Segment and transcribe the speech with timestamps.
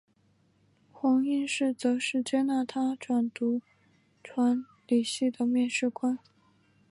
[0.91, 3.61] 黄应士则是接纳他转读
[4.23, 6.17] 传理系的面试官。